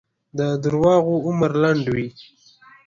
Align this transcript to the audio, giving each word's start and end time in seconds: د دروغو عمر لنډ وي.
د 0.37 0.39
دروغو 0.63 1.15
عمر 1.27 1.51
لنډ 1.63 1.83
وي. 1.95 2.07